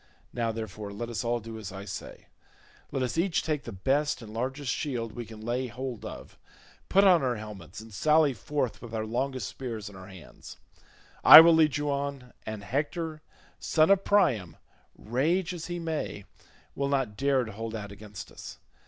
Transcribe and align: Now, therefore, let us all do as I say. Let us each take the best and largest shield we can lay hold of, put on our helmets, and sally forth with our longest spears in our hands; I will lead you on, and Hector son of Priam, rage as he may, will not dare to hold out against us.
Now, 0.33 0.51
therefore, 0.51 0.91
let 0.91 1.09
us 1.09 1.23
all 1.23 1.39
do 1.39 1.59
as 1.59 1.71
I 1.71 1.85
say. 1.85 2.25
Let 2.91 3.03
us 3.03 3.19
each 3.19 3.43
take 3.43 3.65
the 3.65 3.71
best 3.71 4.19
and 4.23 4.33
largest 4.33 4.73
shield 4.73 5.11
we 5.11 5.27
can 5.27 5.41
lay 5.41 5.67
hold 5.67 6.05
of, 6.05 6.39
put 6.89 7.03
on 7.03 7.21
our 7.21 7.35
helmets, 7.35 7.81
and 7.81 7.93
sally 7.93 8.33
forth 8.33 8.81
with 8.81 8.95
our 8.95 9.05
longest 9.05 9.47
spears 9.47 9.89
in 9.89 9.95
our 9.95 10.07
hands; 10.07 10.57
I 11.23 11.39
will 11.39 11.53
lead 11.53 11.77
you 11.77 11.91
on, 11.91 12.33
and 12.47 12.63
Hector 12.63 13.21
son 13.59 13.91
of 13.91 14.03
Priam, 14.03 14.57
rage 14.97 15.53
as 15.53 15.67
he 15.67 15.77
may, 15.77 16.25
will 16.73 16.89
not 16.89 17.15
dare 17.15 17.43
to 17.43 17.51
hold 17.51 17.75
out 17.75 17.91
against 17.91 18.31
us. 18.31 18.57